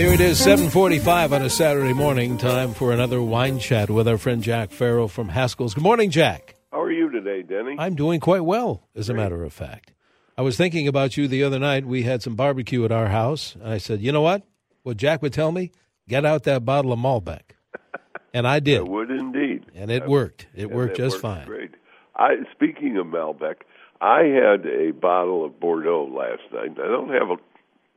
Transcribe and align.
Here 0.00 0.14
it 0.14 0.20
is, 0.22 0.38
745 0.38 1.34
on 1.34 1.42
a 1.42 1.50
Saturday 1.50 1.92
morning. 1.92 2.38
Time 2.38 2.72
for 2.72 2.90
another 2.90 3.20
wine 3.20 3.58
chat 3.58 3.90
with 3.90 4.08
our 4.08 4.16
friend 4.16 4.42
Jack 4.42 4.70
Farrell 4.70 5.08
from 5.08 5.28
Haskell's. 5.28 5.74
Good 5.74 5.82
morning, 5.82 6.10
Jack. 6.10 6.54
How 6.72 6.80
are 6.80 6.90
you 6.90 7.10
today, 7.10 7.42
Denny? 7.42 7.76
I'm 7.78 7.96
doing 7.96 8.18
quite 8.18 8.40
well, 8.40 8.88
as 8.96 9.10
a 9.10 9.14
matter 9.14 9.44
of 9.44 9.52
fact. 9.52 9.92
I 10.38 10.40
was 10.40 10.56
thinking 10.56 10.88
about 10.88 11.18
you 11.18 11.28
the 11.28 11.44
other 11.44 11.58
night. 11.58 11.84
We 11.84 12.04
had 12.04 12.22
some 12.22 12.34
barbecue 12.34 12.82
at 12.86 12.92
our 12.92 13.08
house. 13.08 13.54
And 13.56 13.68
I 13.68 13.76
said, 13.76 14.00
you 14.00 14.10
know 14.10 14.22
what? 14.22 14.42
What 14.84 14.96
Jack 14.96 15.20
would 15.20 15.34
tell 15.34 15.52
me? 15.52 15.70
Get 16.08 16.24
out 16.24 16.44
that 16.44 16.64
bottle 16.64 16.94
of 16.94 16.98
Malbec. 16.98 17.42
And 18.32 18.48
I 18.48 18.60
did. 18.60 18.78
I 18.78 18.82
would 18.84 19.10
indeed. 19.10 19.66
And 19.74 19.90
it 19.90 20.06
worked. 20.06 20.46
It 20.54 20.70
worked 20.70 20.96
just 20.96 21.16
works 21.16 21.22
fine. 21.22 21.46
Great. 21.46 21.74
I 22.16 22.36
speaking 22.54 22.96
of 22.96 23.06
Malbec, 23.06 23.56
I 24.00 24.22
had 24.22 24.64
a 24.64 24.92
bottle 24.92 25.44
of 25.44 25.60
Bordeaux 25.60 26.08
last 26.10 26.50
night. 26.54 26.78
I 26.82 26.88
don't 26.88 27.10
have 27.10 27.28
a 27.28 27.36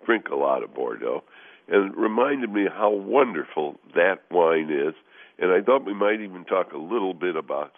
drink 0.05 0.27
a 0.29 0.35
lot 0.35 0.63
of 0.63 0.73
Bordeaux, 0.73 1.23
and 1.67 1.91
it 1.91 1.97
reminded 1.97 2.51
me 2.51 2.67
how 2.71 2.91
wonderful 2.91 3.79
that 3.95 4.21
wine 4.31 4.69
is. 4.69 4.93
And 5.39 5.51
I 5.51 5.61
thought 5.61 5.85
we 5.85 5.93
might 5.93 6.21
even 6.21 6.45
talk 6.45 6.73
a 6.73 6.77
little 6.77 7.13
bit 7.13 7.35
about 7.35 7.73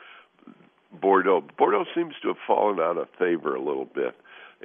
Bordeaux. 0.91 1.43
Bordeaux 1.57 1.85
seems 1.95 2.13
to 2.21 2.29
have 2.29 2.37
fallen 2.47 2.79
out 2.79 2.97
of 2.97 3.07
favor 3.17 3.55
a 3.55 3.61
little 3.61 3.85
bit 3.85 4.15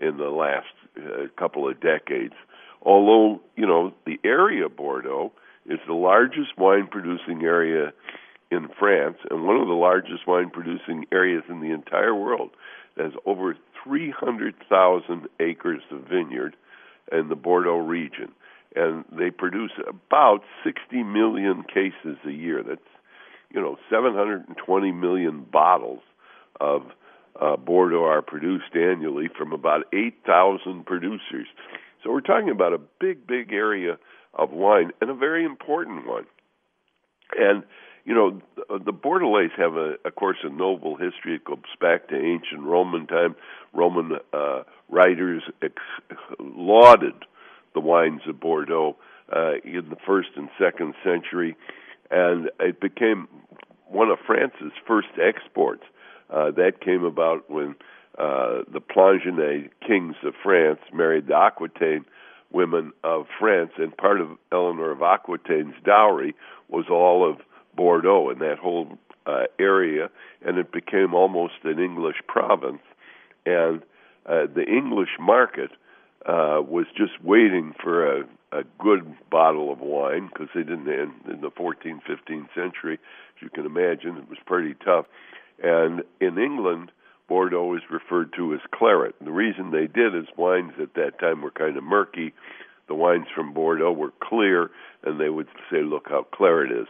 in 0.00 0.16
the 0.16 0.30
last 0.30 0.66
uh, 0.96 1.26
couple 1.36 1.68
of 1.68 1.80
decades. 1.80 2.34
Although, 2.82 3.40
you 3.56 3.66
know, 3.66 3.92
the 4.06 4.18
area 4.24 4.68
Bordeaux 4.68 5.32
is 5.66 5.78
the 5.86 5.94
largest 5.94 6.56
wine 6.56 6.88
producing 6.90 7.42
area 7.42 7.92
in 8.50 8.68
France 8.78 9.18
and 9.30 9.44
one 9.44 9.56
of 9.56 9.68
the 9.68 9.74
largest 9.74 10.26
wine 10.26 10.50
producing 10.50 11.06
areas 11.12 11.44
in 11.48 11.60
the 11.60 11.72
entire 11.72 12.14
world. 12.14 12.50
There's 12.96 13.14
over 13.26 13.56
300,000 13.84 15.28
acres 15.38 15.82
of 15.90 16.00
vineyard 16.08 16.56
in 17.12 17.28
the 17.28 17.36
Bordeaux 17.36 17.78
region. 17.78 18.32
And 18.74 19.04
they 19.10 19.30
produce 19.30 19.72
about 19.88 20.40
60 20.64 21.02
million 21.02 21.64
cases 21.64 22.18
a 22.26 22.30
year. 22.30 22.62
That's, 22.62 22.80
you 23.52 23.60
know, 23.60 23.76
720 23.90 24.92
million 24.92 25.44
bottles 25.50 26.00
of 26.60 26.82
uh, 27.40 27.56
Bordeaux 27.56 28.04
are 28.04 28.22
produced 28.22 28.74
annually 28.74 29.28
from 29.36 29.52
about 29.52 29.86
8,000 29.92 30.84
producers. 30.84 31.46
So 32.02 32.10
we're 32.10 32.20
talking 32.20 32.50
about 32.50 32.72
a 32.72 32.80
big, 33.00 33.26
big 33.26 33.52
area 33.52 33.98
of 34.34 34.50
wine 34.50 34.92
and 35.00 35.10
a 35.10 35.14
very 35.14 35.44
important 35.44 36.06
one. 36.06 36.26
And 37.36 37.64
you 38.04 38.14
know, 38.14 38.40
the, 38.68 38.92
Bordelais 38.92 39.50
have, 39.56 39.74
a, 39.74 39.94
of 40.04 40.14
course, 40.16 40.38
a 40.42 40.48
noble 40.48 40.96
history. 40.96 41.34
It 41.34 41.44
goes 41.44 41.58
back 41.80 42.08
to 42.08 42.16
ancient 42.16 42.62
Roman 42.62 43.06
time. 43.06 43.36
Roman 43.74 44.18
uh, 44.32 44.62
writers 44.88 45.42
ex- 45.62 45.74
lauded 46.38 47.14
the 47.74 47.80
wines 47.80 48.22
of 48.28 48.40
Bordeaux 48.40 48.96
uh, 49.34 49.54
in 49.64 49.88
the 49.90 49.96
first 50.06 50.30
and 50.36 50.48
second 50.58 50.94
century, 51.04 51.56
and 52.10 52.50
it 52.58 52.80
became 52.80 53.28
one 53.86 54.10
of 54.10 54.18
France's 54.26 54.72
first 54.86 55.08
exports. 55.20 55.84
Uh, 56.30 56.50
that 56.52 56.80
came 56.80 57.04
about 57.04 57.50
when 57.50 57.74
uh, 58.18 58.62
the 58.72 58.80
Plantagenet 58.80 59.70
kings 59.86 60.16
of 60.24 60.34
France 60.42 60.80
married 60.92 61.26
the 61.26 61.34
Aquitaine 61.34 62.04
women 62.52 62.92
of 63.04 63.26
France, 63.38 63.72
and 63.78 63.96
part 63.96 64.20
of 64.20 64.28
Eleanor 64.52 64.90
of 64.90 65.02
Aquitaine's 65.02 65.74
dowry 65.84 66.34
was 66.68 66.86
all 66.90 67.28
of 67.28 67.38
Bordeaux 67.76 68.30
and 68.30 68.40
that 68.40 68.58
whole 68.58 68.98
uh, 69.26 69.44
area, 69.58 70.10
and 70.44 70.58
it 70.58 70.72
became 70.72 71.14
almost 71.14 71.54
an 71.64 71.78
English 71.78 72.16
province. 72.26 72.82
And 73.46 73.82
uh, 74.26 74.46
the 74.54 74.64
English 74.68 75.10
market 75.18 75.70
uh, 76.26 76.60
was 76.60 76.86
just 76.96 77.12
waiting 77.22 77.74
for 77.82 78.20
a, 78.20 78.24
a 78.52 78.62
good 78.78 79.14
bottle 79.30 79.72
of 79.72 79.80
wine 79.80 80.28
because 80.32 80.48
they 80.54 80.62
didn't 80.62 80.88
in, 80.88 81.12
in 81.30 81.40
the 81.40 81.50
14th, 81.50 82.02
15th 82.08 82.48
century. 82.54 82.94
As 82.94 83.42
you 83.42 83.48
can 83.50 83.64
imagine, 83.66 84.16
it 84.16 84.28
was 84.28 84.38
pretty 84.44 84.74
tough. 84.84 85.06
And 85.62 86.02
in 86.20 86.38
England, 86.38 86.90
Bordeaux 87.28 87.74
is 87.74 87.82
referred 87.90 88.32
to 88.34 88.54
as 88.54 88.60
claret. 88.72 89.14
And 89.18 89.28
the 89.28 89.32
reason 89.32 89.70
they 89.70 89.86
did 89.86 90.14
is 90.14 90.26
wines 90.36 90.72
at 90.80 90.94
that 90.94 91.18
time 91.20 91.42
were 91.42 91.50
kind 91.50 91.76
of 91.76 91.84
murky. 91.84 92.34
The 92.88 92.94
wines 92.94 93.26
from 93.34 93.54
Bordeaux 93.54 93.92
were 93.92 94.12
clear, 94.20 94.70
and 95.04 95.20
they 95.20 95.28
would 95.28 95.46
say, 95.70 95.82
"Look 95.82 96.08
how 96.08 96.24
clear 96.24 96.64
it 96.64 96.72
is." 96.72 96.88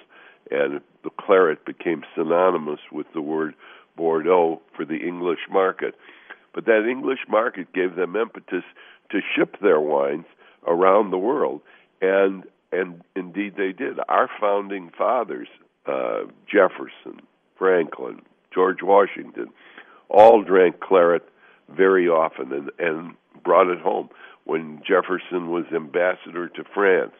And 0.51 0.81
the 1.05 1.11
claret 1.11 1.65
became 1.67 2.05
synonymous 2.15 2.81
with 2.91 3.07
the 3.13 3.21
word 3.21 3.55
Bordeaux 3.97 4.63
for 4.75 4.87
the 4.87 4.97
English 4.97 5.41
market. 5.51 5.95
But 6.55 6.65
that 6.65 6.89
English 6.89 7.21
market 7.29 7.73
gave 7.73 7.95
them 7.95 8.17
impetus 8.17 8.65
to 9.11 9.21
ship 9.37 9.57
their 9.61 9.81
wines 9.81 10.27
around 10.67 11.11
the 11.11 11.19
world, 11.19 11.61
and 12.01 12.45
and 12.73 13.03
indeed 13.17 13.55
they 13.57 13.73
did. 13.73 13.99
Our 14.09 14.29
founding 14.41 14.91
fathers, 14.97 15.49
uh, 15.87 16.23
Jefferson, 16.47 17.21
Franklin, 17.59 18.23
George 18.55 18.83
Washington, 18.83 19.49
all 20.09 20.43
drank 20.43 20.81
claret 20.81 21.29
very 21.69 22.09
often 22.09 22.53
and, 22.53 22.71
and 22.79 23.15
brought 23.43 23.69
it 23.69 23.81
home. 23.81 24.09
When 24.45 24.83
Jefferson 24.87 25.51
was 25.51 25.65
ambassador 25.75 26.49
to 26.49 26.65
France, 26.75 27.13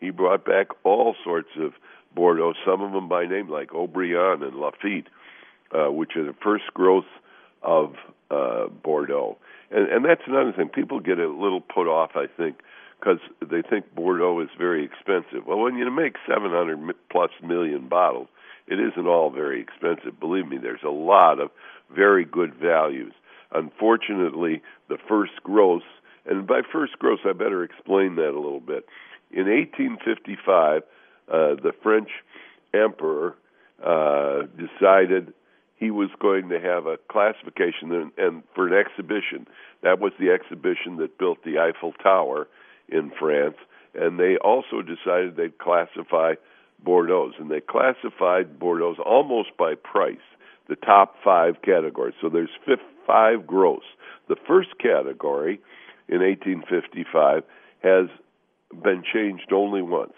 he 0.00 0.10
brought 0.10 0.44
back 0.44 0.68
all 0.84 1.14
sorts 1.22 1.50
of 1.58 1.72
Bordeaux, 2.14 2.54
some 2.64 2.82
of 2.82 2.92
them 2.92 3.08
by 3.08 3.26
name, 3.26 3.48
like 3.48 3.70
Haut-Brion 3.70 4.42
and 4.42 4.54
Lafite, 4.54 5.06
uh, 5.72 5.90
which 5.90 6.16
are 6.16 6.24
the 6.24 6.34
first 6.42 6.64
growth 6.74 7.06
of 7.62 7.94
uh, 8.30 8.66
Bordeaux. 8.68 9.36
And, 9.74 9.88
and 9.88 10.04
that's 10.04 10.22
another 10.26 10.52
thing. 10.52 10.68
People 10.68 11.00
get 11.00 11.18
a 11.18 11.28
little 11.28 11.60
put 11.60 11.88
off, 11.88 12.12
I 12.14 12.26
think, 12.26 12.60
because 12.98 13.18
they 13.40 13.60
think 13.60 13.92
Bordeaux 13.94 14.40
is 14.40 14.48
very 14.56 14.84
expensive. 14.84 15.46
Well, 15.46 15.58
when 15.58 15.76
you 15.76 15.90
make 15.90 16.14
700 16.28 16.94
plus 17.10 17.30
million 17.42 17.88
bottles, 17.88 18.28
it 18.68 18.78
isn't 18.78 19.06
all 19.06 19.30
very 19.30 19.60
expensive. 19.60 20.18
Believe 20.20 20.46
me, 20.46 20.58
there's 20.58 20.84
a 20.84 20.90
lot 20.90 21.40
of 21.40 21.50
very 21.94 22.24
good 22.24 22.54
values. 22.54 23.12
Unfortunately, 23.52 24.62
the 24.88 24.96
first 25.08 25.32
gross, 25.42 25.82
and 26.24 26.46
by 26.46 26.60
first 26.72 26.98
gross, 26.98 27.18
I 27.24 27.32
better 27.32 27.64
explain 27.64 28.14
that 28.16 28.30
a 28.30 28.40
little 28.40 28.60
bit. 28.60 28.86
In 29.32 29.46
1855, 29.46 30.82
uh, 30.82 31.54
the 31.56 31.72
French 31.82 32.10
emperor 32.72 33.34
uh, 33.84 34.42
decided 34.56 35.34
he 35.76 35.90
was 35.90 36.10
going 36.20 36.48
to 36.48 36.60
have 36.60 36.86
a 36.86 36.98
classification 37.10 37.92
and, 37.92 38.12
and 38.16 38.42
for 38.54 38.66
an 38.66 38.74
exhibition. 38.74 39.46
That 39.82 40.00
was 40.00 40.12
the 40.18 40.30
exhibition 40.30 40.96
that 40.98 41.18
built 41.18 41.44
the 41.44 41.58
Eiffel 41.58 41.92
Tower 42.02 42.48
in 42.88 43.10
France, 43.18 43.56
and 43.94 44.18
they 44.18 44.36
also 44.36 44.82
decided 44.82 45.36
they'd 45.36 45.58
classify 45.58 46.34
Bordeaux, 46.82 47.32
and 47.38 47.50
they 47.50 47.60
classified 47.60 48.58
Bordeaux 48.58 48.96
almost 49.04 49.56
by 49.56 49.74
price, 49.74 50.16
the 50.68 50.76
top 50.76 51.16
five 51.24 51.56
categories. 51.62 52.14
So 52.20 52.28
there's 52.28 52.50
five 53.06 53.46
gross. 53.46 53.82
The 54.28 54.36
first 54.46 54.78
category 54.78 55.60
in 56.08 56.20
1855 56.20 57.42
has 57.82 58.06
been 58.82 59.02
changed 59.12 59.52
only 59.52 59.82
once. 59.82 60.14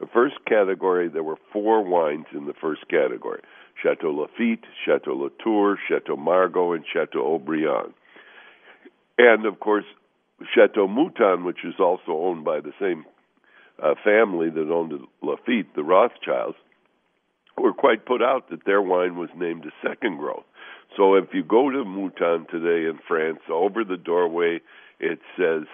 The 0.00 0.06
first 0.06 0.36
category, 0.46 1.08
there 1.08 1.24
were 1.24 1.38
four 1.52 1.82
wines 1.82 2.26
in 2.32 2.46
the 2.46 2.54
first 2.54 2.88
category 2.88 3.40
Chateau 3.82 4.10
Lafite, 4.10 4.64
Chateau 4.84 5.14
Latour, 5.14 5.78
Chateau 5.88 6.16
Margaux, 6.16 6.72
and 6.72 6.84
Chateau 6.92 7.22
Haut-Brion. 7.22 7.94
And 9.18 9.46
of 9.46 9.60
course, 9.60 9.84
Chateau 10.54 10.86
Mouton, 10.86 11.44
which 11.44 11.64
is 11.64 11.74
also 11.78 12.12
owned 12.12 12.44
by 12.44 12.60
the 12.60 12.72
same 12.80 13.04
uh, 13.82 13.94
family 14.04 14.50
that 14.50 14.70
owned 14.70 14.92
Lafite, 15.22 15.74
the 15.74 15.82
Rothschilds, 15.82 16.56
were 17.56 17.72
quite 17.72 18.06
put 18.06 18.22
out 18.22 18.50
that 18.50 18.64
their 18.64 18.82
wine 18.82 19.16
was 19.16 19.30
named 19.36 19.64
a 19.66 19.88
second 19.88 20.18
growth. 20.18 20.44
So 20.96 21.14
if 21.14 21.26
you 21.32 21.42
go 21.42 21.70
to 21.70 21.84
Mouton 21.84 22.46
today 22.50 22.88
in 22.88 22.98
France, 23.06 23.40
over 23.50 23.84
the 23.84 23.96
doorway 23.96 24.60
it 25.00 25.20
says, 25.36 25.64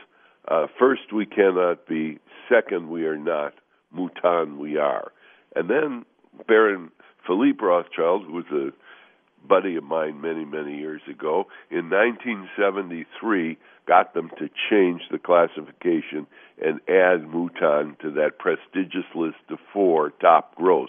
uh, 0.48 0.66
first 0.78 1.12
we 1.12 1.25
cannot 1.26 1.86
be, 1.86 2.19
second 2.48 2.91
we 2.91 3.06
are 3.06 3.16
not, 3.16 3.54
Mouton 3.94 4.59
we 4.59 4.77
are. 4.77 5.12
And 5.56 5.71
then 5.71 6.04
Baron 6.47 6.91
Philippe 7.26 7.65
Rothschild, 7.65 8.24
who 8.26 8.32
was 8.32 8.44
a 8.53 8.72
buddy 9.47 9.76
of 9.76 9.84
mine 9.84 10.21
many, 10.21 10.44
many 10.44 10.76
years 10.76 11.03
ago, 11.09 11.47
in 11.71 11.91
1973 11.91 13.59
got 13.86 14.15
them 14.15 14.30
to 14.38 14.48
change 14.71 15.03
the 15.10 15.18
classification 15.18 16.26
and 16.62 16.80
add 16.88 17.28
Mouton 17.28 17.97
to 18.00 18.10
that 18.12 18.38
prestigious 18.38 19.04
list 19.15 19.36
of 19.50 19.59
four 19.72 20.10
top 20.21 20.54
gross. 20.54 20.88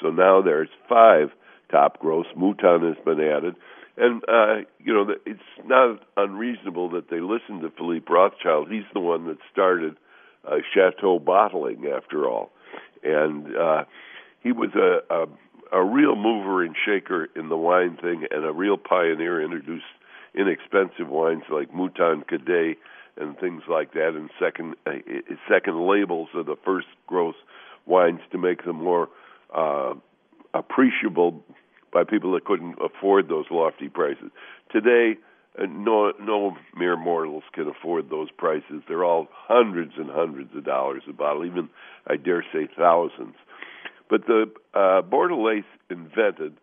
So 0.00 0.10
now 0.10 0.42
there's 0.42 0.68
five 0.88 1.30
top 1.70 1.98
gross. 1.98 2.26
Mouton 2.36 2.82
has 2.82 3.04
been 3.04 3.20
added. 3.20 3.56
And, 3.96 4.22
uh, 4.28 4.68
you 4.78 4.92
know, 4.92 5.14
it's 5.24 5.40
not 5.64 6.00
unreasonable 6.16 6.90
that 6.90 7.08
they 7.08 7.20
listen 7.20 7.60
to 7.62 7.70
Philippe 7.76 8.12
Rothschild. 8.12 8.70
He's 8.70 8.84
the 8.92 9.00
one 9.00 9.26
that 9.26 9.38
started 9.50 9.96
uh, 10.46 10.56
Chateau 10.74 11.18
bottling, 11.18 11.86
after 11.86 12.28
all. 12.28 12.50
And 13.02 13.56
uh, 13.56 13.84
he 14.42 14.52
was 14.52 14.70
a, 14.74 15.12
a 15.12 15.26
a 15.72 15.82
real 15.82 16.16
mover 16.16 16.64
and 16.64 16.74
shaker 16.84 17.28
in 17.36 17.48
the 17.48 17.56
wine 17.56 17.96
thing 18.00 18.26
and 18.30 18.44
a 18.44 18.52
real 18.52 18.76
pioneer 18.76 19.42
introduced 19.42 19.84
inexpensive 20.34 21.08
wines 21.08 21.44
like 21.50 21.72
Mouton 21.74 22.22
Cadet 22.26 22.76
and 23.16 23.38
things 23.38 23.62
like 23.68 23.94
that, 23.94 24.10
and 24.14 24.30
second 24.38 24.74
uh, 24.86 24.92
second 25.48 25.86
labels 25.86 26.28
of 26.34 26.46
the 26.46 26.56
first 26.64 26.88
growth 27.06 27.36
wines 27.86 28.20
to 28.30 28.38
make 28.38 28.64
them 28.64 28.76
more 28.76 29.08
uh, 29.54 29.94
appreciable 30.52 31.42
by 31.92 32.04
people 32.04 32.32
that 32.32 32.44
couldn't 32.44 32.76
afford 32.80 33.28
those 33.28 33.46
lofty 33.50 33.88
prices. 33.88 34.30
Today, 34.70 35.18
uh, 35.58 35.64
no 35.66 36.12
no 36.20 36.56
mere 36.76 36.96
mortals 36.96 37.44
can 37.54 37.68
afford 37.68 38.10
those 38.10 38.30
prices. 38.36 38.82
They're 38.86 39.04
all 39.04 39.28
hundreds 39.32 39.92
and 39.96 40.10
hundreds 40.10 40.54
of 40.54 40.64
dollars 40.64 41.02
a 41.08 41.12
bottle, 41.12 41.46
even 41.46 41.70
I 42.06 42.16
dare 42.16 42.44
say 42.52 42.68
thousands. 42.76 43.36
But 44.08 44.26
the 44.26 44.46
uh, 44.74 45.02
Bordelais 45.02 45.64
invented 45.90 46.56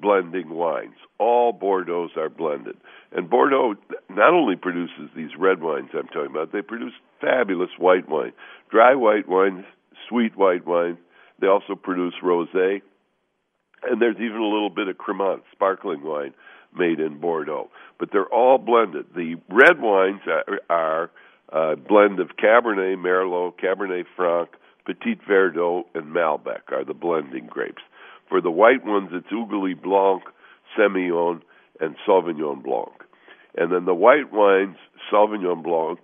blending 0.00 0.50
wines. 0.50 0.96
All 1.18 1.52
Bordeaux 1.52 2.08
are 2.16 2.28
blended. 2.28 2.76
And 3.12 3.30
Bordeaux 3.30 3.74
not 4.10 4.34
only 4.34 4.56
produces 4.56 5.10
these 5.16 5.30
red 5.38 5.62
wines 5.62 5.90
I'm 5.94 6.08
talking 6.08 6.30
about, 6.30 6.52
they 6.52 6.62
produce 6.62 6.92
fabulous 7.20 7.70
white 7.78 8.08
wine, 8.08 8.32
dry 8.70 8.94
white 8.94 9.28
wines, 9.28 9.64
sweet 10.08 10.36
white 10.36 10.66
wine. 10.66 10.98
They 11.40 11.46
also 11.46 11.74
produce 11.74 12.14
rosé, 12.22 12.82
and 13.82 14.00
there's 14.00 14.16
even 14.16 14.38
a 14.38 14.48
little 14.48 14.70
bit 14.70 14.88
of 14.88 14.96
Cremant, 14.96 15.42
sparkling 15.52 16.02
wine 16.02 16.34
made 16.76 17.00
in 17.00 17.18
Bordeaux. 17.20 17.70
But 17.98 18.10
they're 18.12 18.26
all 18.26 18.58
blended. 18.58 19.06
The 19.14 19.36
red 19.48 19.80
wines 19.80 20.20
are, 20.26 20.60
are 20.68 21.10
a 21.50 21.76
blend 21.76 22.20
of 22.20 22.30
Cabernet 22.42 22.96
Merlot, 22.96 23.54
Cabernet 23.62 24.04
Franc, 24.16 24.50
Petit 24.86 25.18
Verdot, 25.28 25.84
and 25.94 26.14
Malbec 26.14 26.70
are 26.70 26.84
the 26.84 26.94
blending 26.94 27.46
grapes. 27.46 27.82
For 28.28 28.40
the 28.40 28.50
white 28.50 28.84
ones, 28.84 29.10
it's 29.12 29.26
Ugni 29.28 29.80
Blanc, 29.80 30.22
Semillon, 30.78 31.40
and 31.80 31.96
Sauvignon 32.06 32.62
Blanc. 32.62 32.92
And 33.56 33.72
then 33.72 33.84
the 33.84 33.94
white 33.94 34.32
wines, 34.32 34.76
Sauvignon 35.12 35.62
Blanc 35.62 35.98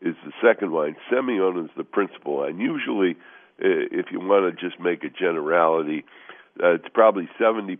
is 0.00 0.14
the 0.24 0.32
second 0.42 0.72
wine. 0.72 0.96
Semillon 1.10 1.64
is 1.64 1.70
the 1.76 1.84
principal 1.84 2.38
wine. 2.38 2.58
Usually, 2.58 3.16
if 3.58 4.06
you 4.10 4.20
want 4.20 4.56
to 4.56 4.68
just 4.68 4.80
make 4.80 5.04
a 5.04 5.08
generality, 5.08 6.04
uh, 6.62 6.74
it's 6.74 6.88
probably 6.92 7.28
70% 7.40 7.78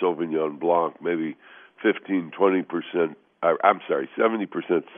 Sauvignon 0.00 0.58
Blanc, 0.58 0.96
maybe 1.02 1.36
15, 1.82 2.32
20%. 2.38 3.14
Uh, 3.42 3.54
I'm 3.62 3.80
sorry, 3.86 4.08
70% 4.18 4.48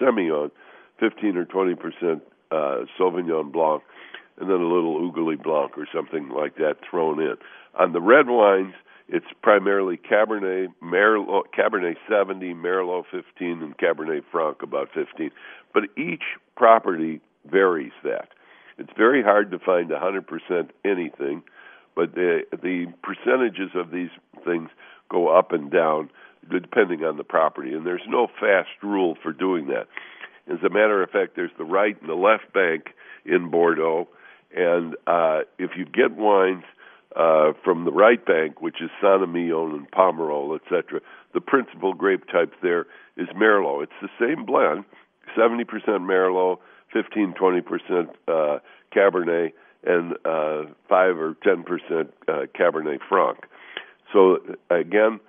Semillon, 0.00 0.50
15 0.99 1.37
or 1.37 1.44
20% 1.44 2.20
uh, 2.50 2.85
Sauvignon 2.99 3.52
Blanc, 3.52 3.82
and 4.41 4.49
then 4.49 4.57
a 4.61 4.75
little 4.75 5.11
Ugni 5.11 5.43
Blanc 5.43 5.77
or 5.77 5.87
something 5.95 6.31
like 6.31 6.57
that 6.57 6.77
thrown 6.89 7.21
in. 7.21 7.37
On 7.79 7.93
the 7.93 8.01
red 8.01 8.29
wines, 8.29 8.75
it's 9.09 9.27
primarily 9.43 9.99
Cabernet, 9.99 10.69
Merlot, 10.83 11.45
Cabernet 11.57 11.97
70, 12.09 12.55
Merlot 12.55 13.05
15, 13.11 13.63
and 13.63 13.77
Cabernet 13.77 14.23
Franc 14.31 14.63
about 14.63 14.89
15. 14.95 15.31
But 15.75 15.85
each 15.97 16.23
property 16.57 17.21
varies 17.51 17.93
that. 18.03 18.29
It's 18.79 18.93
very 18.97 19.23
hard 19.23 19.51
to 19.51 19.59
find 19.59 19.91
100% 19.91 20.71
anything, 20.85 21.43
but 21.95 22.15
the 22.15 22.43
the 22.51 22.87
percentages 23.03 23.71
of 23.75 23.91
these 23.91 24.11
things 24.45 24.71
go 25.11 25.29
up 25.29 25.53
and 25.53 25.71
down 25.71 26.09
depending 26.51 27.05
on 27.05 27.17
the 27.17 27.25
property, 27.25 27.75
and 27.75 27.85
there's 27.85 28.07
no 28.09 28.27
fast 28.41 28.71
rule 28.83 29.17
for 29.23 29.33
doing 29.33 29.67
that. 29.67 29.87
As 30.51 30.63
a 30.65 30.71
matter 30.71 31.03
of 31.03 31.11
fact, 31.11 31.37
there's 31.37 31.51
the 31.59 31.65
right 31.65 32.01
and 32.01 32.09
the 32.09 32.15
left 32.15 32.53
bank 32.55 32.95
in 33.27 33.51
Bordeaux, 33.51 34.09
and 34.55 34.94
uh, 35.06 35.41
if 35.58 35.70
you 35.76 35.85
get 35.85 36.17
wines 36.17 36.64
uh, 37.17 37.52
from 37.64 37.85
the 37.85 37.93
right 37.93 38.25
bank, 38.25 38.61
which 38.61 38.81
is 38.81 38.91
Saint-Emilion 39.00 39.75
and 39.75 39.91
Pomerol, 39.91 40.56
etc., 40.56 41.00
the 41.35 41.41
principal 41.41 41.94
grape 41.94 42.26
type 42.31 42.52
there 42.62 42.87
is 43.17 43.29
Merlot. 43.37 43.85
It's 43.85 43.93
the 44.00 44.08
same 44.19 44.44
blend, 44.44 44.85
70% 45.37 45.64
Merlot, 46.00 46.58
15 46.93 47.35
20% 47.41 48.08
uh, 48.29 48.58
Cabernet, 48.94 49.52
and 49.85 50.12
uh, 50.25 50.73
5 50.88 51.19
or 51.19 51.37
10% 51.44 52.08
uh, 52.29 52.32
Cabernet 52.58 52.99
Franc. 53.08 53.38
So, 54.12 54.38
again, 54.70 55.20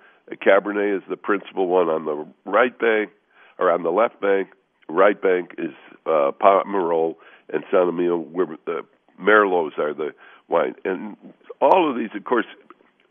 Cabernet 0.44 0.96
is 0.96 1.02
the 1.08 1.16
principal 1.16 1.68
one 1.68 1.88
on 1.88 2.04
the 2.04 2.26
right 2.50 2.76
bank, 2.78 3.10
or 3.58 3.70
on 3.70 3.82
the 3.82 3.90
left 3.90 4.20
bank. 4.20 4.48
Right 4.88 5.20
bank 5.20 5.54
is 5.58 5.72
uh, 6.06 6.32
Pomerol 6.40 7.16
and 7.52 7.64
Saint-Emilion, 7.70 8.32
where 8.32 8.46
the 8.66 8.82
Merlots 9.20 9.78
are 9.78 9.94
the 9.94 10.14
wine. 10.48 10.74
And 10.84 11.16
all 11.60 11.90
of 11.90 11.96
these, 11.96 12.10
of 12.14 12.24
course, 12.24 12.46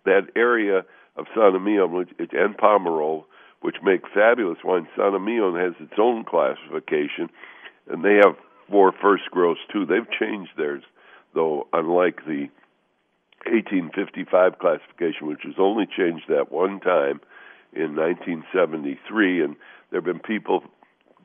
that 0.06 0.28
area 0.36 0.84
of 1.16 1.26
Saint-Emilion 1.36 2.08
and 2.18 2.58
Pomerol, 2.58 3.26
which 3.62 3.78
make 3.84 4.02
fabulous 4.14 4.60
wine. 4.64 4.88
Saint-Emilion 4.96 5.56
has 5.56 5.74
its 5.80 6.00
own 6.00 6.24
classification, 6.24 7.30
and 7.90 8.04
they 8.04 8.16
have 8.16 8.36
four 8.70 8.94
first 9.02 9.24
grows 9.32 9.58
too. 9.72 9.86
They've 9.86 10.10
changed 10.20 10.52
theirs, 10.58 10.84
though, 11.34 11.68
unlike 11.74 12.26
the 12.26 12.50
1855 13.46 14.60
classification, 14.60 15.28
which 15.28 15.44
was 15.46 15.56
only 15.58 15.86
changed 15.86 16.26
that 16.30 16.52
one 16.52 16.80
time 16.80 17.20
in 17.74 17.96
1973, 17.96 19.44
and 19.44 19.56
there 19.90 20.00
have 20.00 20.06
been 20.06 20.20
people 20.20 20.64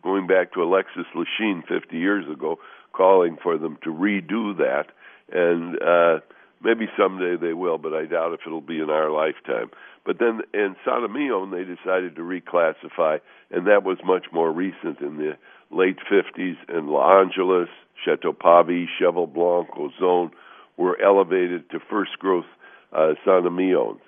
going 0.02 0.26
back 0.26 0.52
to 0.52 0.62
Alexis 0.62 1.06
Lichine 1.14 1.66
50 1.66 1.96
years 1.96 2.24
ago 2.30 2.58
calling 2.96 3.36
for 3.42 3.58
them 3.58 3.78
to 3.84 3.90
redo 3.90 4.56
that, 4.56 4.86
and 5.30 5.76
uh, 5.82 6.20
maybe 6.62 6.86
someday 6.96 7.36
they 7.36 7.52
will, 7.52 7.78
but 7.78 7.92
I 7.92 8.06
doubt 8.06 8.32
if 8.32 8.40
it'll 8.46 8.60
be 8.60 8.80
in 8.80 8.90
our 8.90 9.10
lifetime. 9.10 9.70
But 10.04 10.18
then 10.18 10.40
in 10.54 10.76
Saint-Emilion, 10.84 11.50
they 11.50 11.64
decided 11.64 12.14
to 12.16 12.22
reclassify, 12.22 13.20
and 13.50 13.66
that 13.66 13.82
was 13.82 13.98
much 14.04 14.26
more 14.32 14.52
recent 14.52 15.00
in 15.00 15.16
the 15.18 15.32
late 15.70 15.98
50s. 16.10 16.56
And 16.68 16.88
L'Angelus, 16.88 17.68
Chateau 18.04 18.32
Pavie, 18.32 18.86
Cheval 18.98 19.26
Blanc, 19.26 19.68
Ausone 19.70 20.30
were 20.76 21.00
elevated 21.00 21.68
to 21.70 21.80
first 21.90 22.18
growth 22.20 22.44
uh, 22.92 23.14
Saint-Emilions. 23.24 24.00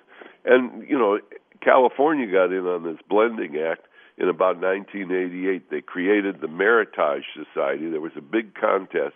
And, 0.45 0.87
you 0.87 0.97
know, 0.97 1.19
California 1.61 2.31
got 2.31 2.53
in 2.53 2.65
on 2.65 2.83
this 2.83 3.01
blending 3.09 3.57
act 3.57 3.85
in 4.19 4.27
about 4.29 4.59
1988. 4.61 5.69
They 5.69 5.81
created 5.81 6.41
the 6.41 6.47
Meritage 6.47 7.23
Society. 7.33 7.89
There 7.89 8.01
was 8.01 8.11
a 8.17 8.21
big 8.21 8.53
contest 8.53 9.15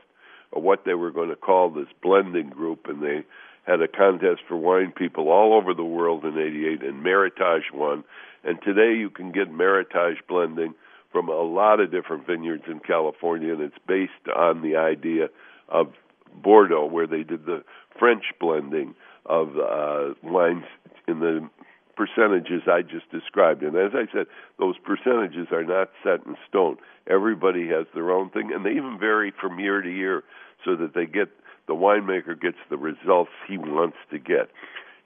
of 0.54 0.64
what 0.64 0.86
they 0.86 0.94
were 0.94 1.12
going 1.12 1.30
to 1.30 1.36
call 1.36 1.70
this 1.70 1.88
blending 2.02 2.50
group, 2.50 2.88
and 2.88 3.04
they 3.04 3.24
had 3.66 3.82
a 3.82 3.88
contest 3.88 4.42
for 4.48 4.58
wine 4.58 4.94
people 4.96 5.30
all 5.30 5.54
over 5.54 5.74
the 5.74 5.84
world 5.84 6.26
in 6.26 6.38
88, 6.38 6.84
and 6.84 7.04
Meritage 7.04 7.72
won. 7.74 8.04
And 8.44 8.62
today 8.62 8.98
you 8.98 9.10
can 9.10 9.32
get 9.32 9.52
Meritage 9.52 10.18
blending 10.28 10.74
from 11.12 11.30
a 11.30 11.42
lot 11.42 11.80
of 11.80 11.92
different 11.92 12.26
vineyards 12.26 12.64
in 12.68 12.80
California, 12.80 13.54
and 13.54 13.62
it's 13.62 13.78
based 13.88 14.12
on 14.36 14.62
the 14.62 14.76
idea 14.76 15.28
of 15.70 15.94
Bordeaux, 16.42 16.88
where 16.88 17.08
they 17.08 17.24
did 17.24 17.46
the 17.46 17.64
French 17.98 18.24
blending 18.40 18.96
of 19.26 19.50
uh, 19.58 20.14
wines 20.24 20.66
in 21.08 21.20
the 21.20 21.50
percentages 21.96 22.64
I 22.68 22.82
just 22.82 23.10
described. 23.12 23.64
And 23.64 23.76
as 23.76 23.92
I 23.94 24.12
said, 24.12 24.28
those 24.60 24.76
percentages 24.78 25.48
are 25.52 25.64
not 25.64 25.90
set 26.04 26.26
in 26.26 26.36
stone. 26.48 26.78
Everybody 27.08 27.68
has 27.68 27.86
their 27.94 28.12
own 28.12 28.30
thing, 28.30 28.52
and 28.54 28.66
they 28.66 28.72
even 28.72 28.98
vary 29.00 29.32
from 29.40 29.60
year 29.60 29.82
to 29.82 29.90
year 29.90 30.24
so 30.66 30.76
that 30.76 30.94
they 30.94 31.06
get 31.06 31.30
the 31.68 31.74
winemaker 31.74 32.40
gets 32.40 32.58
the 32.70 32.78
results 32.78 33.32
he 33.48 33.58
wants 33.58 33.98
to 34.12 34.20
get. 34.20 34.50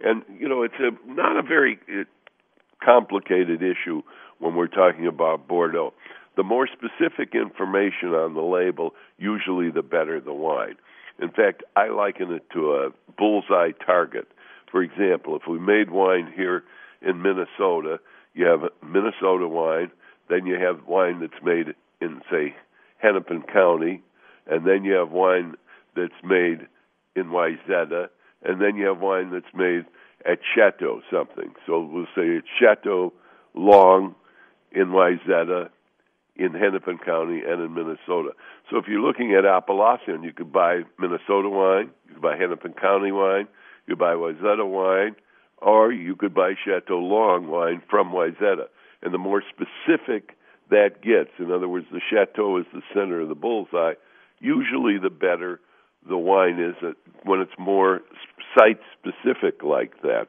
And 0.01 0.24
you 0.39 0.48
know, 0.48 0.63
it's 0.63 0.79
a 0.79 0.91
not 1.10 1.38
a 1.38 1.41
very 1.41 1.79
uh, 1.89 2.03
complicated 2.84 3.62
issue 3.62 4.01
when 4.39 4.56
we're 4.56 4.67
talking 4.67 5.08
about 5.08 5.48
Bordeaux. 5.48 5.94
The 6.36 6.44
more 6.44 6.67
specific 6.67 7.34
information 7.34 8.10
on 8.10 8.36
the 8.36 8.41
label, 8.41 8.94
usually 9.17 9.72
the 9.72 9.82
better 9.82 10.20
the 10.22 10.34
wine. 10.34 10.75
In 11.20 11.29
fact, 11.29 11.63
I 11.75 11.89
liken 11.89 12.32
it 12.32 12.44
to 12.53 12.74
a 12.74 12.89
bullseye 13.17 13.72
target. 13.84 14.27
For 14.72 14.84
example, 14.84 15.36
if 15.36 15.44
we 15.50 15.58
made 15.58 15.89
wine 15.89 16.32
here 16.36 16.63
in 17.01 17.21
Minnesota, 17.21 17.99
you 18.33 18.45
have 18.45 18.61
Minnesota 18.83 19.47
wine, 19.47 19.91
then 20.29 20.45
you 20.45 20.55
have 20.55 20.87
wine 20.87 21.19
that's 21.19 21.43
made 21.43 21.73
in, 22.01 22.21
say, 22.29 22.55
Hennepin 22.97 23.43
County, 23.43 24.01
and 24.47 24.65
then 24.65 24.83
you 24.83 24.93
have 24.93 25.11
wine 25.11 25.55
that's 25.95 26.23
made 26.23 26.67
in 27.15 27.25
Wayzata, 27.25 28.07
and 28.43 28.61
then 28.61 28.75
you 28.75 28.87
have 28.87 28.99
wine 28.99 29.31
that's 29.31 29.53
made 29.53 29.85
at 30.25 30.39
Chateau 30.55 31.01
something. 31.11 31.53
So 31.65 31.81
we'll 31.81 32.05
say 32.15 32.27
it's 32.27 32.47
Chateau 32.59 33.13
Long 33.53 34.15
in 34.71 34.87
Wayzata, 34.87 35.69
in 36.35 36.53
Hennepin 36.53 36.99
County, 36.99 37.41
and 37.47 37.61
in 37.61 37.73
Minnesota. 37.73 38.31
So 38.69 38.77
if 38.77 38.85
you're 38.87 39.01
looking 39.01 39.33
at 39.33 39.45
appellation, 39.45 40.23
you 40.23 40.33
could 40.33 40.51
buy 40.51 40.81
Minnesota 40.99 41.49
wine, 41.49 41.89
you 42.07 42.13
could 42.13 42.21
buy 42.21 42.37
Hennepin 42.37 42.73
County 42.73 43.11
wine, 43.11 43.47
you 43.87 43.95
could 43.95 43.99
buy 43.99 44.13
Wayzata 44.13 44.67
wine, 44.67 45.15
or 45.59 45.91
you 45.91 46.15
could 46.15 46.33
buy 46.33 46.53
Chateau 46.65 46.99
Long 46.99 47.47
wine 47.47 47.81
from 47.89 48.11
Wayzata. 48.11 48.67
And 49.01 49.13
the 49.13 49.17
more 49.17 49.43
specific 49.49 50.37
that 50.69 51.01
gets, 51.01 51.31
in 51.39 51.51
other 51.51 51.67
words, 51.67 51.87
the 51.91 52.01
Chateau 52.09 52.57
is 52.57 52.65
the 52.73 52.81
center 52.93 53.21
of 53.21 53.29
the 53.29 53.35
bullseye, 53.35 53.93
usually 54.39 54.97
the 54.97 55.09
better 55.09 55.59
the 56.07 56.17
wine 56.17 56.59
is 56.59 56.75
when 57.23 57.41
it's 57.41 57.51
more 57.57 58.01
site 58.57 58.79
specific 58.97 59.63
like 59.63 60.01
that. 60.01 60.27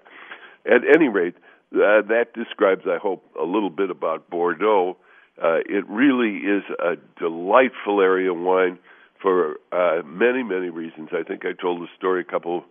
At 0.67 0.83
any 0.95 1.09
rate, 1.09 1.35
uh, 1.75 2.03
that 2.09 2.33
describes, 2.35 2.83
I 2.87 2.99
hope, 2.99 3.25
a 3.41 3.45
little 3.45 3.71
bit 3.71 3.91
about 3.91 4.29
Bordeaux. 4.31 4.97
Uh, 5.41 5.59
it 5.67 5.89
really 5.89 6.39
is 6.39 6.65
a 6.81 6.97
delightful 7.19 8.01
area 8.01 8.33
of 8.33 8.39
wine 8.39 8.79
for 9.23 9.57
uh, 9.73 10.03
many, 10.05 10.43
many 10.43 10.71
reasons. 10.71 11.11
I 11.13 11.23
think 11.23 11.45
I 11.45 11.53
told 11.53 11.81
the 11.81 11.89
story 11.97 12.23
a 12.23 12.25
couple 12.25 12.65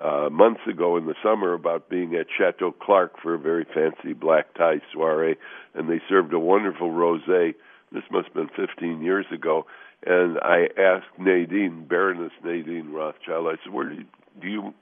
uh, 0.00 0.28
months 0.30 0.60
ago 0.68 0.96
in 0.96 1.06
the 1.06 1.14
summer 1.22 1.52
about 1.52 1.88
being 1.88 2.14
at 2.14 2.26
Chateau 2.36 2.72
Clarke 2.72 3.20
for 3.22 3.34
a 3.34 3.38
very 3.38 3.64
fancy 3.64 4.12
black 4.12 4.54
tie 4.54 4.80
soiree, 4.92 5.36
and 5.74 5.88
they 5.88 6.00
served 6.08 6.32
a 6.32 6.38
wonderful 6.38 6.90
rosé. 6.90 7.54
This 7.92 8.02
must 8.10 8.28
have 8.28 8.34
been 8.34 8.50
15 8.56 9.02
years 9.02 9.26
ago. 9.32 9.66
And 10.04 10.38
I 10.38 10.68
asked 10.76 11.18
Nadine, 11.18 11.86
Baroness 11.88 12.32
Nadine 12.44 12.90
Rothschild, 12.90 13.46
I 13.46 13.62
said, 13.62 13.72
"Where 13.72 13.88
do 13.88 13.94
you, 13.94 14.04
do 14.40 14.48
you 14.48 14.74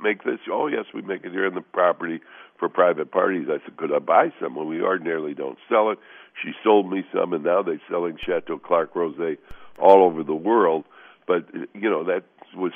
make 0.00 0.22
this?" 0.22 0.38
Oh, 0.50 0.68
yes, 0.68 0.84
we 0.94 1.02
make 1.02 1.24
it 1.24 1.32
here 1.32 1.46
on 1.46 1.54
the 1.54 1.60
property 1.60 2.20
for 2.58 2.68
private 2.68 3.10
parties. 3.10 3.48
I 3.48 3.58
said, 3.64 3.76
"Could 3.76 3.92
I 3.92 3.98
buy 3.98 4.32
some?" 4.40 4.54
Well, 4.54 4.66
we 4.66 4.80
ordinarily 4.80 5.34
don't 5.34 5.58
sell 5.68 5.90
it. 5.90 5.98
She 6.44 6.52
sold 6.62 6.88
me 6.88 7.04
some, 7.12 7.32
and 7.32 7.42
now 7.42 7.62
they're 7.62 7.80
selling 7.90 8.16
Chateau 8.24 8.58
Clarke 8.58 8.94
rosé 8.94 9.38
all 9.78 10.04
over 10.04 10.22
the 10.22 10.34
world. 10.34 10.84
But 11.26 11.52
you 11.52 11.90
know 11.90 12.04
that 12.04 12.22
was 12.54 12.72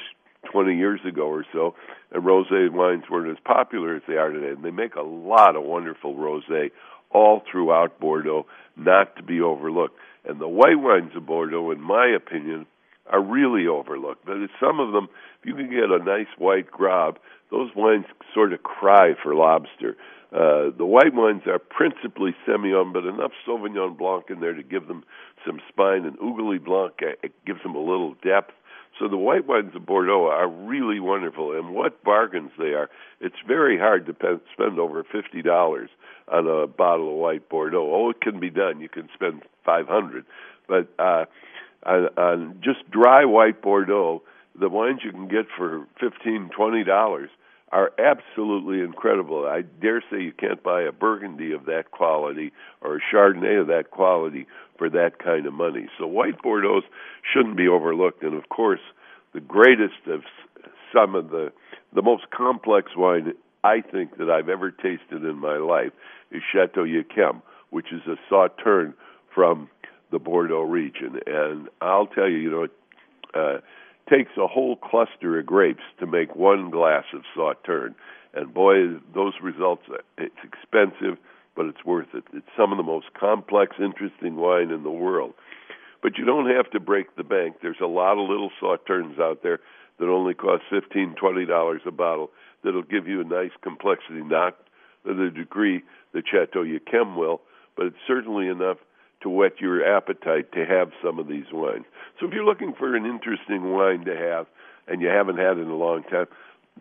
20 0.54 0.76
years 0.76 1.00
ago 1.04 1.26
or 1.26 1.44
so, 1.52 1.74
and 2.12 2.22
rosé 2.22 2.70
wines 2.70 3.02
weren't 3.10 3.36
as 3.36 3.42
popular 3.44 3.96
as 3.96 4.02
they 4.06 4.14
are 4.14 4.30
today. 4.30 4.50
And 4.50 4.64
they 4.64 4.70
make 4.70 4.94
a 4.94 5.02
lot 5.02 5.56
of 5.56 5.64
wonderful 5.64 6.14
rosé 6.14 6.70
all 7.10 7.42
throughout 7.50 7.98
Bordeaux, 7.98 8.46
not 8.76 9.16
to 9.16 9.24
be 9.24 9.40
overlooked. 9.40 9.98
And 10.24 10.40
the 10.40 10.46
white 10.46 10.78
wines 10.78 11.10
of 11.16 11.26
Bordeaux, 11.26 11.72
in 11.72 11.80
my 11.80 12.06
opinion, 12.06 12.66
are 13.10 13.20
really 13.20 13.66
overlooked. 13.66 14.24
But 14.24 14.36
some 14.60 14.78
of 14.78 14.92
them, 14.92 15.08
if 15.42 15.48
you 15.48 15.56
can 15.56 15.70
get 15.70 15.90
a 15.90 15.98
nice 15.98 16.30
white 16.38 16.70
Graves, 16.70 17.18
those 17.50 17.70
wines 17.74 18.06
sort 18.32 18.52
of 18.52 18.62
cry 18.62 19.14
for 19.20 19.34
lobster. 19.34 19.96
Uh, 20.32 20.70
the 20.78 20.86
white 20.86 21.14
wines 21.14 21.42
are 21.46 21.58
principally 21.58 22.34
Semillon, 22.46 22.92
but 22.92 23.04
enough 23.04 23.32
Sauvignon 23.46 23.98
Blanc 23.98 24.26
in 24.30 24.38
there 24.38 24.54
to 24.54 24.62
give 24.62 24.86
them 24.86 25.02
some 25.44 25.60
spine, 25.68 26.04
and 26.04 26.16
Ugni 26.18 26.64
Blanc 26.64 26.94
uh, 27.02 27.28
gives 27.44 27.62
them 27.64 27.74
a 27.74 27.80
little 27.80 28.14
depth. 28.22 28.52
So 28.98 29.08
the 29.08 29.16
white 29.16 29.46
wines 29.46 29.74
of 29.74 29.84
Bordeaux 29.86 30.26
are 30.26 30.48
really 30.48 31.00
wonderful, 31.00 31.52
and 31.52 31.74
what 31.74 32.04
bargains 32.04 32.52
they 32.58 32.74
are! 32.74 32.88
It's 33.20 33.34
very 33.46 33.76
hard 33.78 34.06
to 34.06 34.14
pe- 34.14 34.38
spend 34.52 34.78
over 34.78 35.02
fifty 35.02 35.42
dollars 35.42 35.90
on 36.30 36.46
a 36.46 36.66
bottle 36.66 37.10
of 37.10 37.16
white 37.16 37.48
Bordeaux. 37.48 37.92
Oh, 37.92 38.10
it 38.10 38.20
can 38.20 38.38
be 38.38 38.50
done. 38.50 38.80
You 38.80 38.88
can 38.88 39.08
spend 39.12 39.42
five 39.64 39.88
hundred, 39.88 40.24
but 40.68 40.88
uh, 40.98 41.24
on, 41.84 42.08
on 42.16 42.60
just 42.62 42.88
dry 42.90 43.24
white 43.24 43.60
Bordeaux, 43.62 44.22
the 44.58 44.68
wines 44.68 45.00
you 45.04 45.10
can 45.10 45.28
get 45.28 45.46
for 45.56 45.86
fifteen, 45.98 46.50
twenty 46.56 46.84
dollars 46.84 47.30
are 47.74 47.90
absolutely 47.98 48.80
incredible. 48.80 49.46
I 49.46 49.62
dare 49.62 50.00
say 50.08 50.22
you 50.22 50.32
can't 50.32 50.62
buy 50.62 50.82
a 50.82 50.92
Burgundy 50.92 51.52
of 51.52 51.64
that 51.66 51.90
quality 51.90 52.52
or 52.80 52.96
a 52.96 53.00
Chardonnay 53.00 53.60
of 53.60 53.66
that 53.66 53.90
quality 53.90 54.46
for 54.78 54.88
that 54.90 55.18
kind 55.18 55.44
of 55.44 55.52
money. 55.52 55.88
So 55.98 56.06
white 56.06 56.40
Bordeaux 56.40 56.82
shouldn't 57.32 57.56
be 57.56 57.66
overlooked. 57.66 58.22
And 58.22 58.34
of 58.34 58.48
course, 58.48 58.80
the 59.32 59.40
greatest 59.40 60.06
of 60.06 60.22
some 60.94 61.16
of 61.16 61.30
the 61.30 61.52
the 61.92 62.02
most 62.02 62.30
complex 62.30 62.92
wine 62.96 63.32
I 63.64 63.80
think 63.80 64.18
that 64.18 64.30
I've 64.30 64.48
ever 64.48 64.70
tasted 64.70 65.24
in 65.24 65.36
my 65.38 65.56
life 65.56 65.92
is 66.30 66.42
Chateau 66.52 66.84
Yquem, 66.84 67.42
which 67.70 67.92
is 67.92 68.02
a 68.06 68.16
sauterne 68.28 68.94
from 69.34 69.68
the 70.12 70.20
Bordeaux 70.20 70.62
region. 70.62 71.18
And 71.26 71.68
I'll 71.80 72.06
tell 72.06 72.28
you, 72.28 72.36
you 72.36 72.50
know, 72.50 72.66
uh, 73.34 73.58
takes 74.08 74.32
a 74.36 74.46
whole 74.46 74.76
cluster 74.76 75.38
of 75.38 75.46
grapes 75.46 75.82
to 75.98 76.06
make 76.06 76.34
one 76.36 76.70
glass 76.70 77.04
of 77.14 77.22
Sauterne. 77.34 77.94
And 78.34 78.52
boy, 78.52 78.98
those 79.14 79.34
results, 79.42 79.82
it's 80.18 80.34
expensive, 80.42 81.18
but 81.56 81.66
it's 81.66 81.84
worth 81.84 82.08
it. 82.14 82.24
It's 82.32 82.46
some 82.56 82.72
of 82.72 82.78
the 82.78 82.82
most 82.82 83.06
complex, 83.18 83.76
interesting 83.78 84.36
wine 84.36 84.70
in 84.70 84.82
the 84.82 84.90
world. 84.90 85.34
But 86.02 86.18
you 86.18 86.24
don't 86.24 86.50
have 86.50 86.70
to 86.72 86.80
break 86.80 87.16
the 87.16 87.24
bank. 87.24 87.56
There's 87.62 87.80
a 87.82 87.86
lot 87.86 88.18
of 88.18 88.28
little 88.28 88.50
Sauternes 88.60 89.18
out 89.20 89.42
there 89.42 89.60
that 89.98 90.08
only 90.08 90.34
cost 90.34 90.64
fifteen, 90.68 91.14
twenty 91.18 91.46
dollars 91.46 91.82
a 91.86 91.90
bottle 91.90 92.30
that'll 92.62 92.82
give 92.82 93.06
you 93.06 93.20
a 93.20 93.24
nice 93.24 93.52
complexity, 93.62 94.22
not 94.22 94.56
to 95.06 95.14
the 95.14 95.30
degree 95.30 95.82
that 96.12 96.24
Chateau 96.30 96.64
Yquem 96.64 97.16
will, 97.16 97.40
but 97.76 97.86
it's 97.86 97.96
certainly 98.06 98.48
enough 98.48 98.78
to 99.24 99.30
whet 99.30 99.60
your 99.60 99.84
appetite 99.84 100.52
to 100.52 100.64
have 100.64 100.92
some 101.02 101.18
of 101.18 101.26
these 101.26 101.46
wines. 101.50 101.86
So 102.20 102.26
if 102.28 102.32
you're 102.32 102.44
looking 102.44 102.74
for 102.78 102.94
an 102.94 103.06
interesting 103.06 103.72
wine 103.72 104.04
to 104.04 104.14
have 104.14 104.46
and 104.86 105.00
you 105.00 105.08
haven't 105.08 105.38
had 105.38 105.56
it 105.58 105.62
in 105.62 105.68
a 105.68 105.76
long 105.76 106.04
time, 106.04 106.26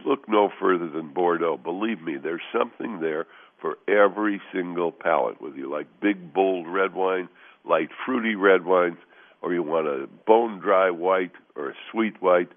look 0.06 0.28
no 0.28 0.50
further 0.60 0.90
than 0.90 1.14
Bordeaux. 1.14 1.58
Believe 1.58 2.02
me, 2.02 2.18
there's 2.18 2.42
something 2.56 3.00
there 3.00 3.26
for 3.62 3.78
every 3.88 4.42
single 4.54 4.92
palate, 4.92 5.42
whether 5.42 5.56
you 5.56 5.72
like 5.72 5.88
big, 6.02 6.34
bold 6.34 6.68
red 6.68 6.94
wine, 6.94 7.30
light, 7.68 7.90
fruity 8.06 8.36
red 8.36 8.66
wines, 8.66 8.98
or 9.42 9.54
you 9.54 9.64
want 9.64 9.88
a 9.88 10.08
bone 10.28 10.60
dry 10.60 10.92
white 10.92 11.32
or 11.56 11.70
a 11.70 11.74
sweet 11.92 12.22
white. 12.22 12.50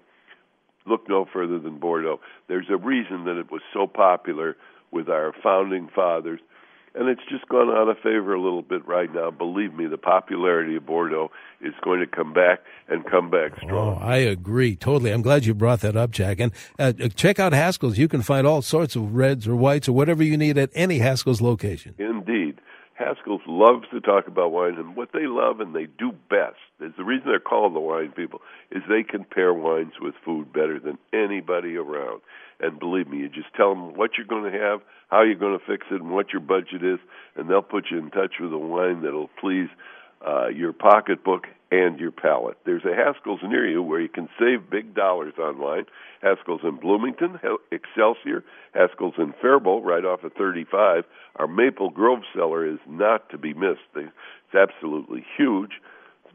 Look 0.85 1.07
no 1.07 1.25
further 1.31 1.59
than 1.59 1.79
Bordeaux. 1.79 2.19
There's 2.49 2.69
a 2.69 2.77
reason 2.77 3.23
that 3.23 3.39
it 3.39 3.51
was 3.51 3.61
so 3.73 3.87
popular 3.87 4.57
with 4.91 5.07
our 5.07 5.33
founding 5.41 5.89
fathers 5.93 6.39
and 6.95 7.09
it's 7.09 7.21
just 7.29 7.47
gone 7.47 7.69
out 7.69 7.89
of 7.89 7.97
favor 7.97 8.33
a 8.33 8.41
little 8.41 8.61
bit 8.61 8.85
right 8.87 9.13
now. 9.13 9.31
Believe 9.31 9.73
me, 9.73 9.87
the 9.87 9.97
popularity 9.97 10.75
of 10.75 10.85
Bordeaux 10.85 11.31
is 11.61 11.73
going 11.83 11.99
to 11.99 12.07
come 12.07 12.33
back 12.33 12.59
and 12.87 13.05
come 13.05 13.29
back 13.29 13.55
strong. 13.57 13.99
Oh, 13.99 14.03
I 14.03 14.17
agree 14.17 14.75
totally. 14.75 15.11
I'm 15.11 15.21
glad 15.21 15.45
you 15.45 15.53
brought 15.53 15.81
that 15.81 15.95
up, 15.95 16.11
Jack. 16.11 16.39
And 16.39 16.51
uh, 16.79 16.93
check 17.15 17.39
out 17.39 17.53
Haskell's. 17.53 17.97
You 17.97 18.07
can 18.07 18.21
find 18.21 18.47
all 18.47 18.61
sorts 18.61 18.95
of 18.95 19.15
reds 19.15 19.47
or 19.47 19.55
whites 19.55 19.87
or 19.87 19.93
whatever 19.93 20.23
you 20.23 20.37
need 20.37 20.57
at 20.57 20.69
any 20.73 20.99
Haskell's 20.99 21.41
location. 21.41 21.95
Haskell's 22.97 23.41
loves 23.45 23.85
to 23.91 24.01
talk 24.01 24.27
about 24.27 24.51
wines, 24.51 24.77
and 24.77 24.95
what 24.95 25.09
they 25.13 25.27
love 25.27 25.59
and 25.59 25.75
they 25.75 25.85
do 25.85 26.11
best 26.29 26.57
is 26.81 26.93
the 26.97 27.03
reason 27.03 27.27
they're 27.27 27.39
called 27.39 27.75
the 27.75 27.79
wine 27.79 28.11
people 28.11 28.41
is 28.71 28.81
they 28.89 29.03
can 29.03 29.23
pair 29.23 29.53
wines 29.53 29.93
with 30.01 30.15
food 30.25 30.51
better 30.51 30.79
than 30.79 30.97
anybody 31.13 31.75
around. 31.75 32.21
And 32.59 32.79
believe 32.79 33.07
me, 33.07 33.17
you 33.17 33.29
just 33.29 33.53
tell 33.55 33.69
them 33.69 33.95
what 33.95 34.11
you're 34.17 34.25
going 34.25 34.51
to 34.51 34.57
have, 34.57 34.81
how 35.09 35.21
you're 35.21 35.35
going 35.35 35.57
to 35.57 35.65
fix 35.65 35.85
it, 35.91 36.01
and 36.01 36.09
what 36.09 36.33
your 36.33 36.41
budget 36.41 36.83
is, 36.83 36.99
and 37.35 37.47
they'll 37.47 37.61
put 37.61 37.85
you 37.91 37.99
in 37.99 38.09
touch 38.09 38.35
with 38.39 38.51
a 38.51 38.57
wine 38.57 39.03
that'll 39.03 39.29
please 39.39 39.69
uh, 40.25 40.47
your 40.47 40.73
pocketbook 40.73 41.45
and 41.71 41.99
your 41.99 42.11
palate. 42.11 42.57
There's 42.65 42.85
a 42.85 42.95
Haskell's 42.95 43.41
near 43.43 43.67
you 43.67 43.83
where 43.83 43.99
you 43.99 44.09
can 44.09 44.29
save 44.39 44.69
big 44.69 44.95
dollars 44.95 45.33
online. 45.37 45.85
Haskell's 46.21 46.61
in 46.63 46.77
Bloomington, 46.77 47.39
Excelsior, 47.71 48.43
Haskell's 48.73 49.15
in 49.17 49.33
Faribault, 49.41 49.83
right 49.83 50.05
off 50.05 50.23
of 50.23 50.33
35. 50.33 51.03
Our 51.35 51.47
Maple 51.47 51.89
Grove 51.89 52.21
cellar 52.33 52.65
is 52.65 52.79
not 52.87 53.29
to 53.29 53.37
be 53.37 53.53
missed. 53.53 53.81
It's 53.95 54.55
absolutely 54.55 55.25
huge. 55.37 55.81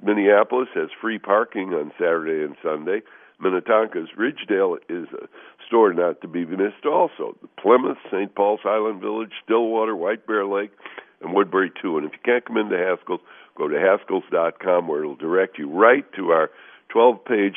Minneapolis 0.03 0.69
has 0.75 0.89
free 1.01 1.19
parking 1.19 1.73
on 1.73 1.93
Saturday 1.99 2.45
and 2.45 2.57
Sunday. 2.63 3.03
Minnetonka's 3.43 4.11
Ridgedale 4.17 4.77
is 4.89 5.09
a 5.13 5.27
store 5.67 5.93
not 5.93 6.21
to 6.21 6.29
be 6.29 6.45
missed 6.45 6.87
also. 6.87 7.37
Plymouth, 7.61 7.99
St. 8.11 8.35
Paul's 8.35 8.61
Highland 8.63 9.01
Village, 9.01 9.33
Stillwater, 9.45 9.97
White 9.97 10.27
Bear 10.27 10.47
Lake, 10.47 10.73
and 11.21 11.35
Woodbury 11.35 11.73
too. 11.81 11.97
And 11.97 12.07
if 12.07 12.13
you 12.13 12.19
can't 12.25 12.45
come 12.45 12.57
into 12.57 12.77
Haskell's, 12.77 13.21
go 13.57 13.69
to 13.69 13.75
haskells.com 13.75 14.89
where 14.89 15.01
it'll 15.01 15.17
direct 15.17 15.59
you 15.59 15.71
right 15.71 16.05
to 16.15 16.31
our 16.31 16.51
12-page 16.95 17.57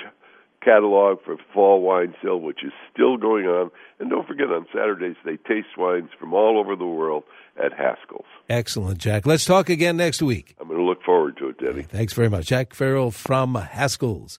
catalog 0.66 1.20
for 1.24 1.38
fall 1.54 1.82
wine 1.82 2.16
sale, 2.24 2.40
which 2.40 2.64
is 2.64 2.74
still 2.92 3.18
going 3.18 3.46
on. 3.46 3.70
And 4.00 4.10
don't 4.10 4.28
forget, 4.28 4.48
on 4.48 4.66
Saturdays, 4.74 5.16
they 5.24 5.38
taste 5.38 5.78
wines 5.78 6.10
from 6.20 6.34
all 6.34 6.60
over 6.60 6.76
the 6.76 6.86
world 6.86 7.24
at 7.64 7.72
Haskell's. 7.72 8.26
Excellent, 8.50 8.98
Jack. 8.98 9.26
Let's 9.26 9.46
talk 9.46 9.70
again 9.70 9.96
next 9.96 10.22
week. 10.22 10.56
I'm 10.60 10.68
going 10.68 10.80
to 10.80 10.86
look 10.86 11.04
forward 11.04 11.38
to 11.38 11.50
it, 11.50 11.60
Denny. 11.60 11.84
Thanks 11.84 12.14
very 12.14 12.30
much. 12.30 12.48
Jack 12.48 12.74
Farrell 12.74 13.12
from 13.12 13.56
Haskell's. 13.56 14.34